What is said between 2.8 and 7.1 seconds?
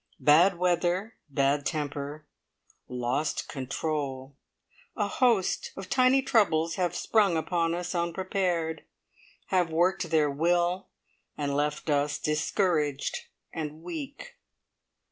lost control, a host of tiny troubles have